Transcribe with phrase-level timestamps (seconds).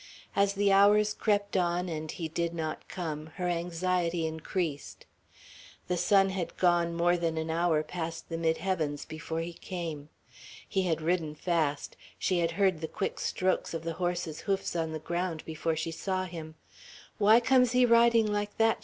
[0.35, 5.05] As the hours crept on and he did not come, her anxiety increased.
[5.87, 10.09] The sun had gone more than an hour past the midheavens before he came.
[10.67, 14.91] He had ridden fast; she had heard the quick strokes of the horse's hoofs on
[14.91, 16.55] the ground before she saw him.
[17.19, 18.79] "Why comes he riding like that?"